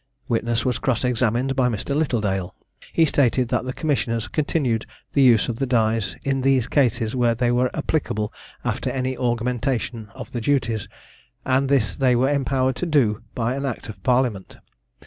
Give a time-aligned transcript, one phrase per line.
[0.27, 1.95] Witness was cross examined by Mr.
[1.95, 2.55] Littledale.
[2.91, 7.35] He stated that the commissioners continued the use of the dies in these cases where
[7.35, 8.33] they were applicable
[8.65, 10.87] after any augmentation of the duties,
[11.45, 14.57] and this they were empowered to do by act of parliament.